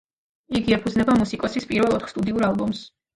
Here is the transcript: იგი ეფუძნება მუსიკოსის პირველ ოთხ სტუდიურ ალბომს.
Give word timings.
იგი 0.59 0.75
ეფუძნება 0.77 1.17
მუსიკოსის 1.19 1.67
პირველ 1.73 1.93
ოთხ 1.99 2.09
სტუდიურ 2.13 2.47
ალბომს. 2.49 2.81